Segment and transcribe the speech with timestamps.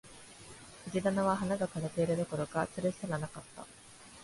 [0.85, 3.67] 藤棚は花が枯れているどころか、蔓すらなかった